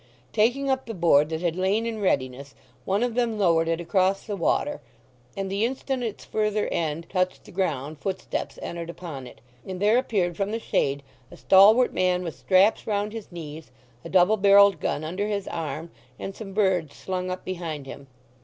[0.33, 2.55] Taking up the board that had lain in readiness
[2.85, 4.81] one of them lowered it across the water,
[5.37, 9.99] and the instant its further end touched the ground footsteps entered upon it, and there
[9.99, 13.69] appeared from the shade a stalwart man with straps round his knees,
[14.03, 18.07] a double barrelled gun under his arm and some birds slung up behind him.